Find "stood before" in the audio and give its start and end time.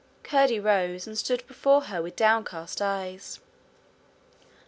1.15-1.81